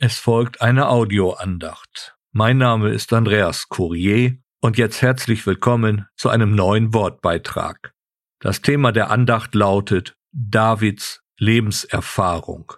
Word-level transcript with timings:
Es 0.00 0.20
folgt 0.20 0.60
eine 0.60 0.90
Audioandacht. 0.90 2.16
Mein 2.30 2.58
Name 2.58 2.90
ist 2.90 3.12
Andreas 3.12 3.68
Courier 3.68 4.36
und 4.60 4.78
jetzt 4.78 5.02
herzlich 5.02 5.44
willkommen 5.44 6.06
zu 6.14 6.28
einem 6.28 6.54
neuen 6.54 6.94
Wortbeitrag. 6.94 7.94
Das 8.38 8.62
Thema 8.62 8.92
der 8.92 9.10
Andacht 9.10 9.56
lautet 9.56 10.14
Davids 10.30 11.22
Lebenserfahrung. 11.36 12.74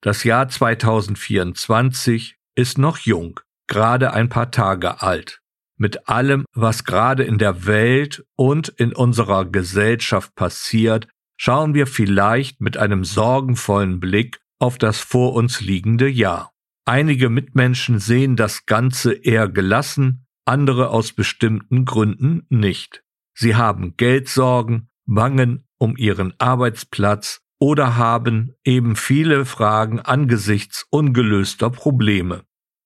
Das 0.00 0.24
Jahr 0.24 0.48
2024 0.48 2.34
ist 2.56 2.76
noch 2.76 2.98
jung, 2.98 3.38
gerade 3.68 4.12
ein 4.12 4.28
paar 4.28 4.50
Tage 4.50 5.00
alt. 5.00 5.40
Mit 5.76 6.08
allem, 6.08 6.44
was 6.54 6.82
gerade 6.82 7.22
in 7.22 7.38
der 7.38 7.66
Welt 7.66 8.26
und 8.34 8.68
in 8.68 8.92
unserer 8.92 9.44
Gesellschaft 9.44 10.34
passiert, 10.34 11.06
schauen 11.36 11.74
wir 11.74 11.86
vielleicht 11.86 12.60
mit 12.60 12.76
einem 12.76 13.04
sorgenvollen 13.04 14.00
Blick 14.00 14.40
auf 14.58 14.78
das 14.78 15.00
vor 15.00 15.34
uns 15.34 15.60
liegende 15.60 16.08
Jahr. 16.08 16.52
Einige 16.84 17.28
Mitmenschen 17.28 17.98
sehen 17.98 18.36
das 18.36 18.66
Ganze 18.66 19.12
eher 19.12 19.48
gelassen, 19.48 20.26
andere 20.46 20.90
aus 20.90 21.12
bestimmten 21.12 21.84
Gründen 21.84 22.46
nicht. 22.48 23.02
Sie 23.34 23.54
haben 23.54 23.96
Geldsorgen, 23.96 24.88
bangen 25.06 25.66
um 25.78 25.96
ihren 25.96 26.34
Arbeitsplatz 26.38 27.40
oder 27.60 27.96
haben 27.96 28.54
eben 28.64 28.96
viele 28.96 29.44
Fragen 29.44 30.00
angesichts 30.00 30.86
ungelöster 30.90 31.70
Probleme. 31.70 32.44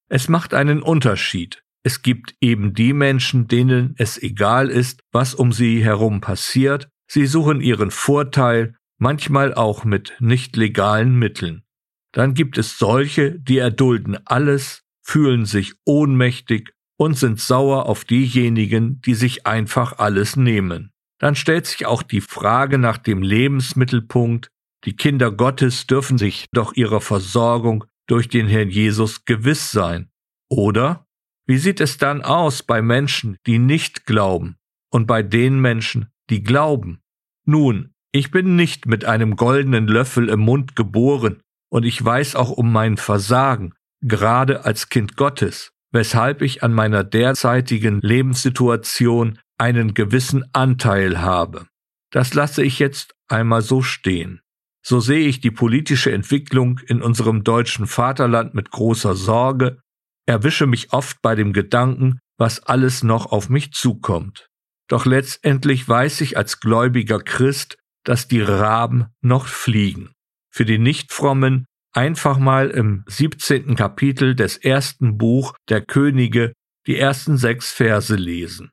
Es 0.09 0.29
macht 0.29 0.55
einen 0.55 0.83
Unterschied. 0.83 1.63
Es 1.85 2.03
gibt 2.03 2.35
eben 2.41 2.75
die 2.75 2.93
Menschen, 2.93 3.49
denen 3.49 3.95
es 3.99 4.21
egal 4.23 4.69
ist, 4.69 5.01
was 5.11 5.35
um 5.35 5.53
sie 5.53 5.83
herum 5.83 6.21
passiert, 6.21 6.89
sie 7.11 7.27
suchen 7.27 7.61
ihren 7.61 7.91
Vorteil, 7.91 8.77
manchmal 9.03 9.53
auch 9.53 9.85
mit 9.85 10.15
nicht 10.21 10.57
legalen 10.57 11.19
Mitteln. 11.19 11.65
Dann 12.13 12.35
gibt 12.35 12.57
es 12.57 12.79
solche, 12.79 13.39
die 13.39 13.59
erdulden 13.59 14.17
alles, 14.27 14.85
fühlen 15.03 15.45
sich 15.45 15.75
ohnmächtig 15.85 16.73
und 16.97 17.19
sind 17.19 17.41
sauer 17.41 17.87
auf 17.87 18.05
diejenigen, 18.05 19.01
die 19.01 19.15
sich 19.15 19.45
einfach 19.45 19.99
alles 19.99 20.37
nehmen. 20.37 20.93
Dann 21.19 21.35
stellt 21.35 21.67
sich 21.67 21.85
auch 21.85 22.03
die 22.03 22.21
Frage 22.21 22.79
nach 22.79 22.97
dem 22.97 23.23
Lebensmittelpunkt, 23.23 24.51
die 24.85 24.95
Kinder 24.95 25.33
Gottes 25.33 25.87
dürfen 25.87 26.17
sich 26.17 26.47
doch 26.53 26.75
ihrer 26.75 27.01
Versorgung 27.01 27.85
durch 28.07 28.29
den 28.29 28.47
Herrn 28.47 28.71
Jesus 28.71 29.25
gewiss 29.25 29.73
sein. 29.73 30.11
Oder 30.49 31.07
wie 31.47 31.59
sieht 31.59 31.81
es 31.81 31.99
dann 31.99 32.23
aus 32.23 32.63
bei 32.63 32.83
Menschen, 32.83 33.37
die 33.47 33.59
nicht 33.59 34.07
glauben 34.07 34.59
und 34.91 35.07
bei 35.07 35.23
den 35.23 35.61
Menschen, 35.61 36.13
die 36.31 36.43
glauben? 36.43 37.01
Nun, 37.45 37.92
ich 38.13 38.31
bin 38.31 38.57
nicht 38.57 38.87
mit 38.87 39.05
einem 39.05 39.37
goldenen 39.37 39.89
Löffel 39.89 40.29
im 40.29 40.41
Mund 40.41 40.77
geboren 40.77 41.41
und 41.71 41.85
ich 41.85 42.03
weiß 42.05 42.37
auch 42.37 42.51
um 42.51 42.71
mein 42.71 42.99
Versagen, 42.99 43.75
gerade 44.03 44.65
als 44.65 44.91
Kind 44.91 45.17
Gottes, 45.17 45.73
weshalb 45.93 46.43
ich 46.43 46.63
an 46.63 46.75
meiner 46.75 47.05
derzeitigen 47.05 48.01
Lebenssituation 48.03 49.39
einen 49.59 49.95
gewissen 49.95 50.45
Anteil 50.53 51.21
habe. 51.21 51.67
Das 52.11 52.35
lasse 52.35 52.63
ich 52.63 52.79
jetzt 52.79 53.15
einmal 53.29 53.63
so 53.63 53.81
stehen. 53.81 54.41
So 54.85 55.01
sehe 55.01 55.27
ich 55.27 55.41
die 55.41 55.51
politische 55.51 56.13
Entwicklung 56.13 56.81
in 56.87 57.01
unserem 57.01 57.45
deutschen 57.45 57.87
Vaterland 57.87 58.53
mit 58.53 58.71
großer 58.71 59.15
Sorge, 59.15 59.81
erwische 60.27 60.67
mich 60.67 60.93
oft 60.93 61.23
bei 61.23 61.35
dem 61.35 61.53
Gedanken, 61.53 62.19
was 62.37 62.63
alles 62.65 63.03
noch 63.03 63.27
auf 63.33 63.49
mich 63.49 63.73
zukommt. 63.73 64.49
Doch 64.89 65.07
letztendlich 65.07 65.89
weiß 65.89 66.21
ich 66.21 66.37
als 66.37 66.61
gläubiger 66.61 67.21
Christ, 67.21 67.79
dass 68.05 68.29
die 68.29 68.41
Raben 68.41 69.07
noch 69.21 69.47
fliegen. 69.47 70.13
Für 70.51 70.65
die 70.65 70.79
Nichtfrommen 70.79 71.67
einfach 71.93 72.39
mal 72.39 72.71
im 72.71 73.05
17. 73.07 73.77
Kapitel 73.77 74.35
des 74.35 74.57
ersten 74.57 75.19
Buch 75.19 75.55
der 75.69 75.83
Könige 75.83 76.53
die 76.87 76.99
ersten 76.99 77.37
sechs 77.37 77.73
Verse 77.73 78.15
lesen. 78.15 78.71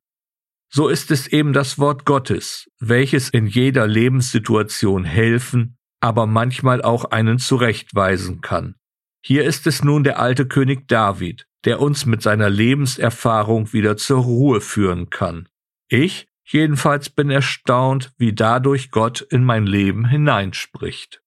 So 0.71 0.88
ist 0.88 1.11
es 1.11 1.27
eben 1.27 1.53
das 1.53 1.80
Wort 1.80 2.05
Gottes, 2.05 2.70
welches 2.80 3.30
in 3.30 3.48
jeder 3.48 3.87
Lebenssituation 3.87 5.04
helfen, 5.04 5.77
aber 5.99 6.27
manchmal 6.27 6.81
auch 6.81 7.05
einen 7.05 7.39
zurechtweisen 7.39 8.42
kann. 8.42 8.75
Hier 9.21 9.43
ist 9.43 9.67
es 9.67 9.83
nun 9.83 10.04
der 10.04 10.20
alte 10.20 10.48
König 10.48 10.87
David, 10.87 11.45
der 11.65 11.81
uns 11.81 12.05
mit 12.05 12.21
seiner 12.21 12.49
Lebenserfahrung 12.49 13.73
wieder 13.73 13.98
zur 13.98 14.20
Ruhe 14.20 14.61
führen 14.61 15.09
kann. 15.09 15.49
Ich 15.89 16.29
jedenfalls 16.52 17.10
bin 17.10 17.30
erstaunt, 17.30 18.11
wie 18.17 18.33
dadurch 18.33 18.92
Gott 18.92 19.21
in 19.21 19.43
mein 19.43 19.65
Leben 19.65 20.08
hineinspricht. 20.08 21.21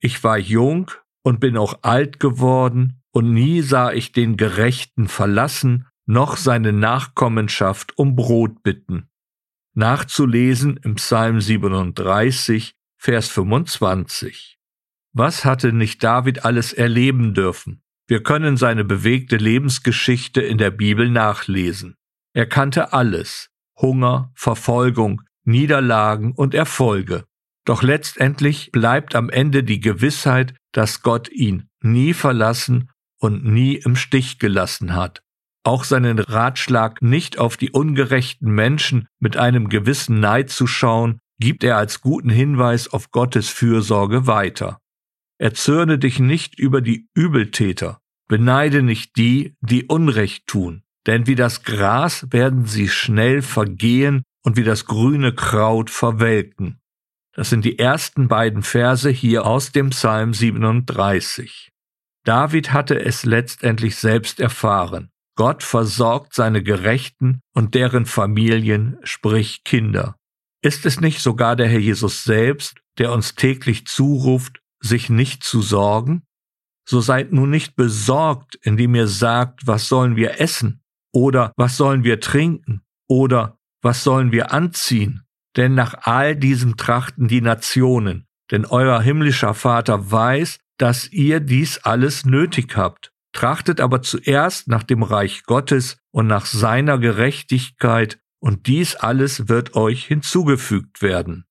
Ich 0.00 0.24
war 0.24 0.38
jung 0.38 0.90
und 1.22 1.40
bin 1.40 1.56
auch 1.56 1.80
alt 1.82 2.20
geworden, 2.20 3.02
und 3.12 3.32
nie 3.32 3.60
sah 3.60 3.92
ich 3.92 4.12
den 4.12 4.36
Gerechten 4.36 5.08
verlassen, 5.08 5.86
noch 6.06 6.36
seine 6.36 6.72
Nachkommenschaft 6.72 7.98
um 7.98 8.14
Brot 8.14 8.62
bitten. 8.62 9.08
Nachzulesen 9.74 10.76
im 10.78 10.94
Psalm 10.96 11.40
37, 11.40 12.74
Vers 12.96 13.28
25. 13.28 14.58
Was 15.12 15.44
hatte 15.44 15.72
nicht 15.72 16.02
David 16.04 16.44
alles 16.44 16.72
erleben 16.72 17.34
dürfen? 17.34 17.82
Wir 18.06 18.22
können 18.22 18.56
seine 18.56 18.84
bewegte 18.84 19.36
Lebensgeschichte 19.36 20.40
in 20.40 20.58
der 20.58 20.70
Bibel 20.70 21.08
nachlesen. 21.08 21.96
Er 22.32 22.46
kannte 22.46 22.92
alles, 22.92 23.50
Hunger, 23.80 24.30
Verfolgung, 24.34 25.22
Niederlagen 25.44 26.32
und 26.32 26.54
Erfolge. 26.54 27.24
Doch 27.64 27.82
letztendlich 27.82 28.72
bleibt 28.72 29.14
am 29.14 29.30
Ende 29.30 29.62
die 29.62 29.80
Gewissheit, 29.80 30.54
dass 30.72 31.02
Gott 31.02 31.30
ihn 31.30 31.68
nie 31.82 32.14
verlassen 32.14 32.90
und 33.18 33.44
nie 33.44 33.76
im 33.76 33.96
Stich 33.96 34.38
gelassen 34.38 34.94
hat. 34.94 35.22
Auch 35.62 35.84
seinen 35.84 36.18
Ratschlag, 36.18 37.02
nicht 37.02 37.38
auf 37.38 37.56
die 37.56 37.70
ungerechten 37.70 38.50
Menschen 38.50 39.08
mit 39.18 39.36
einem 39.36 39.68
gewissen 39.68 40.20
Neid 40.20 40.50
zu 40.50 40.66
schauen, 40.66 41.18
gibt 41.38 41.64
er 41.64 41.76
als 41.76 42.00
guten 42.00 42.30
Hinweis 42.30 42.88
auf 42.88 43.10
Gottes 43.10 43.48
Fürsorge 43.48 44.26
weiter. 44.26 44.78
Erzürne 45.38 45.98
dich 45.98 46.18
nicht 46.18 46.58
über 46.58 46.80
die 46.80 47.08
Übeltäter, 47.14 48.00
beneide 48.28 48.82
nicht 48.82 49.16
die, 49.16 49.54
die 49.60 49.84
Unrecht 49.84 50.46
tun, 50.46 50.82
denn 51.06 51.26
wie 51.26 51.34
das 51.34 51.62
Gras 51.62 52.26
werden 52.30 52.66
sie 52.66 52.88
schnell 52.88 53.42
vergehen 53.42 54.22
und 54.42 54.56
wie 54.56 54.64
das 54.64 54.86
grüne 54.86 55.34
Kraut 55.34 55.90
verwelken. 55.90 56.80
Das 57.34 57.50
sind 57.50 57.64
die 57.64 57.78
ersten 57.78 58.28
beiden 58.28 58.62
Verse 58.62 59.08
hier 59.08 59.46
aus 59.46 59.72
dem 59.72 59.90
Psalm 59.90 60.34
37. 60.34 61.70
David 62.24 62.72
hatte 62.72 63.00
es 63.00 63.24
letztendlich 63.24 63.96
selbst 63.96 64.40
erfahren. 64.40 65.10
Gott 65.36 65.62
versorgt 65.62 66.34
seine 66.34 66.62
Gerechten 66.62 67.40
und 67.54 67.74
deren 67.74 68.04
Familien, 68.04 68.98
sprich 69.04 69.64
Kinder. 69.64 70.16
Ist 70.62 70.84
es 70.84 71.00
nicht 71.00 71.20
sogar 71.20 71.56
der 71.56 71.68
Herr 71.68 71.78
Jesus 71.78 72.24
selbst, 72.24 72.76
der 72.98 73.12
uns 73.12 73.36
täglich 73.36 73.86
zuruft, 73.86 74.60
sich 74.80 75.08
nicht 75.08 75.42
zu 75.42 75.62
sorgen? 75.62 76.24
So 76.86 77.00
seid 77.00 77.32
nun 77.32 77.48
nicht 77.48 77.76
besorgt, 77.76 78.56
indem 78.62 78.94
ihr 78.94 79.06
sagt, 79.06 79.66
was 79.66 79.88
sollen 79.88 80.16
wir 80.16 80.40
essen 80.40 80.79
oder 81.12 81.52
was 81.56 81.76
sollen 81.76 82.04
wir 82.04 82.20
trinken? 82.20 82.82
Oder 83.08 83.58
was 83.82 84.04
sollen 84.04 84.32
wir 84.32 84.52
anziehen? 84.52 85.22
Denn 85.56 85.74
nach 85.74 85.94
all 86.02 86.36
diesem 86.36 86.76
trachten 86.76 87.26
die 87.26 87.40
Nationen, 87.40 88.26
denn 88.50 88.64
euer 88.66 89.00
himmlischer 89.02 89.54
Vater 89.54 90.10
weiß, 90.10 90.58
dass 90.78 91.10
ihr 91.10 91.40
dies 91.40 91.78
alles 91.78 92.24
nötig 92.24 92.76
habt. 92.76 93.12
Trachtet 93.32 93.80
aber 93.80 94.02
zuerst 94.02 94.68
nach 94.68 94.82
dem 94.82 95.02
Reich 95.02 95.44
Gottes 95.44 95.98
und 96.10 96.26
nach 96.26 96.46
seiner 96.46 96.98
Gerechtigkeit, 96.98 98.18
und 98.42 98.66
dies 98.66 98.96
alles 98.96 99.48
wird 99.48 99.76
euch 99.76 100.06
hinzugefügt 100.06 101.02
werden. 101.02 101.44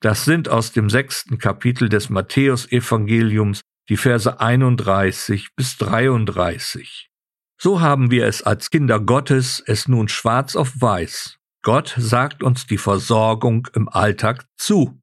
Das 0.00 0.24
sind 0.24 0.48
aus 0.48 0.72
dem 0.72 0.90
sechsten 0.90 1.38
Kapitel 1.38 1.88
des 1.88 2.10
Matthäusevangeliums 2.10 3.62
die 3.88 3.96
Verse 3.96 4.38
31 4.38 5.56
bis 5.56 5.78
33. 5.78 7.08
So 7.60 7.80
haben 7.80 8.10
wir 8.12 8.26
es 8.26 8.42
als 8.42 8.70
Kinder 8.70 9.00
Gottes 9.00 9.62
es 9.66 9.88
nun 9.88 10.08
schwarz 10.08 10.54
auf 10.54 10.80
weiß. 10.80 11.38
Gott 11.62 11.94
sagt 11.98 12.42
uns 12.42 12.66
die 12.66 12.78
Versorgung 12.78 13.66
im 13.74 13.88
Alltag 13.88 14.46
zu. 14.56 15.00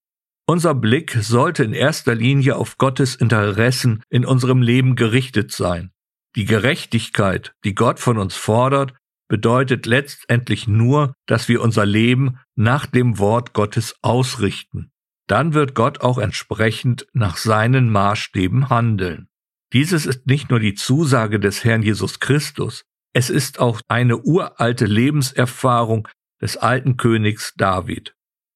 Unser 0.47 0.73
Blick 0.73 1.17
sollte 1.19 1.63
in 1.63 1.73
erster 1.73 2.15
Linie 2.15 2.55
auf 2.55 2.77
Gottes 2.77 3.15
Interessen 3.15 4.03
in 4.09 4.25
unserem 4.25 4.61
Leben 4.61 4.95
gerichtet 4.95 5.51
sein. 5.51 5.91
Die 6.35 6.45
Gerechtigkeit, 6.45 7.53
die 7.65 7.75
Gott 7.75 7.99
von 7.99 8.17
uns 8.17 8.35
fordert, 8.35 8.93
bedeutet 9.27 9.85
letztendlich 9.85 10.67
nur, 10.67 11.13
dass 11.25 11.49
wir 11.49 11.61
unser 11.61 11.85
Leben 11.85 12.39
nach 12.55 12.85
dem 12.85 13.17
Wort 13.17 13.53
Gottes 13.53 13.95
ausrichten. 14.01 14.91
Dann 15.27 15.53
wird 15.53 15.73
Gott 15.73 16.01
auch 16.01 16.19
entsprechend 16.19 17.07
nach 17.13 17.37
seinen 17.37 17.91
Maßstäben 17.91 18.69
handeln. 18.69 19.27
Dieses 19.73 20.05
ist 20.05 20.27
nicht 20.27 20.49
nur 20.49 20.59
die 20.59 20.75
Zusage 20.75 21.39
des 21.39 21.63
Herrn 21.63 21.83
Jesus 21.83 22.19
Christus, 22.19 22.83
es 23.13 23.29
ist 23.29 23.59
auch 23.59 23.81
eine 23.87 24.17
uralte 24.17 24.85
Lebenserfahrung 24.85 26.07
des 26.41 26.57
alten 26.57 26.97
Königs 26.97 27.53
David. 27.55 28.13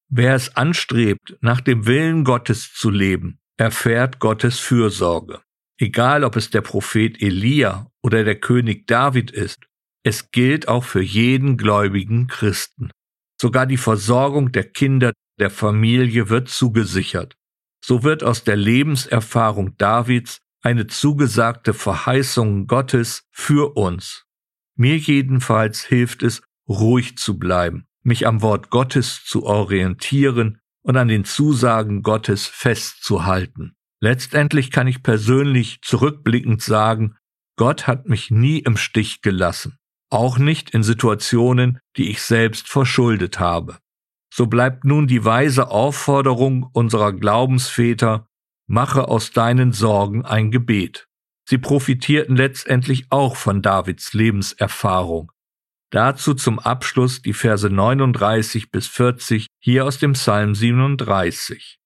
Wer 0.09 0.35
es 0.35 0.55
anstrebt, 0.55 1.37
nach 1.41 1.61
dem 1.61 1.85
Willen 1.85 2.23
Gottes 2.23 2.73
zu 2.73 2.89
leben, 2.89 3.39
erfährt 3.57 4.19
Gottes 4.19 4.59
Fürsorge. 4.59 5.41
egal 5.79 6.23
ob 6.23 6.35
es 6.35 6.49
der 6.49 6.61
Prophet 6.61 7.21
Elia 7.21 7.89
oder 8.03 8.23
der 8.23 8.39
König 8.39 8.85
David 8.87 9.31
ist, 9.31 9.59
es 10.03 10.31
gilt 10.31 10.67
auch 10.67 10.83
für 10.83 11.01
jeden 11.01 11.57
gläubigen 11.57 12.27
Christen. 12.27 12.91
Sogar 13.41 13.65
die 13.65 13.77
Versorgung 13.77 14.51
der 14.51 14.65
Kinder 14.65 15.13
der 15.39 15.49
Familie 15.49 16.29
wird 16.29 16.49
zugesichert. 16.49 17.35
So 17.83 18.03
wird 18.03 18.23
aus 18.23 18.43
der 18.43 18.57
Lebenserfahrung 18.57 19.77
Davids 19.77 20.39
eine 20.61 20.87
zugesagte 20.87 21.73
Verheißung 21.73 22.67
Gottes 22.67 23.27
für 23.31 23.75
uns. 23.77 24.25
Mir 24.75 24.97
jedenfalls 24.97 25.83
hilft 25.83 26.23
es, 26.23 26.41
ruhig 26.67 27.17
zu 27.17 27.37
bleiben, 27.37 27.85
mich 28.03 28.27
am 28.27 28.41
Wort 28.41 28.69
Gottes 28.69 29.23
zu 29.25 29.45
orientieren 29.45 30.59
und 30.81 30.97
an 30.97 31.07
den 31.07 31.25
Zusagen 31.25 32.01
Gottes 32.01 32.45
festzuhalten. 32.45 33.75
Letztendlich 34.01 34.71
kann 34.71 34.87
ich 34.87 35.03
persönlich 35.03 35.81
zurückblickend 35.81 36.61
sagen, 36.61 37.15
Gott 37.57 37.87
hat 37.87 38.07
mich 38.07 38.31
nie 38.31 38.59
im 38.59 38.77
Stich 38.77 39.21
gelassen, 39.21 39.77
auch 40.09 40.37
nicht 40.37 40.69
in 40.69 40.83
Situationen, 40.83 41.79
die 41.97 42.09
ich 42.09 42.21
selbst 42.21 42.69
verschuldet 42.69 43.39
habe. 43.39 43.79
So 44.33 44.45
bleibt 44.45 44.85
nun 44.85 45.07
die 45.07 45.25
weise 45.25 45.69
Aufforderung 45.69 46.69
unserer 46.71 47.11
Glaubensväter, 47.11 48.28
mache 48.69 49.07
aus 49.07 49.31
deinen 49.31 49.73
Sorgen 49.73 50.23
ein 50.23 50.51
Gebet. 50.51 51.07
Sie 51.47 51.57
profitierten 51.57 52.35
letztendlich 52.35 53.07
auch 53.09 53.35
von 53.35 53.61
Davids 53.63 54.13
Lebenserfahrung. 54.13 55.31
Dazu 55.91 56.35
zum 56.35 56.59
Abschluss 56.59 57.23
die 57.23 57.33
Verse 57.33 57.67
39 57.67 58.69
bis 58.69 58.87
40 58.87 59.47
hier 59.59 59.85
aus 59.85 59.97
dem 59.97 60.13
Psalm 60.13 60.53
37. 60.53 61.79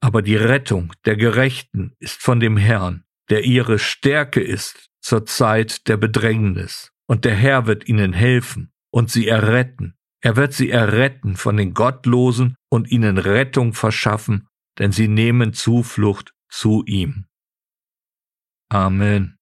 Aber 0.00 0.22
die 0.22 0.34
Rettung 0.34 0.92
der 1.04 1.16
Gerechten 1.16 1.94
ist 2.00 2.20
von 2.20 2.40
dem 2.40 2.56
Herrn, 2.56 3.04
der 3.30 3.44
ihre 3.44 3.78
Stärke 3.78 4.40
ist 4.40 4.88
zur 5.00 5.24
Zeit 5.24 5.86
der 5.86 5.96
Bedrängnis. 5.96 6.90
Und 7.06 7.24
der 7.24 7.36
Herr 7.36 7.66
wird 7.66 7.88
ihnen 7.88 8.12
helfen 8.12 8.72
und 8.90 9.10
sie 9.10 9.28
erretten. 9.28 9.94
Er 10.20 10.34
wird 10.34 10.52
sie 10.52 10.70
erretten 10.70 11.36
von 11.36 11.56
den 11.56 11.74
Gottlosen 11.74 12.56
und 12.68 12.90
ihnen 12.90 13.18
Rettung 13.18 13.72
verschaffen, 13.72 14.48
denn 14.78 14.92
sie 14.92 15.08
nehmen 15.08 15.52
Zuflucht 15.52 16.34
zu 16.48 16.84
ihm. 16.86 17.26
Amen. 18.70 19.37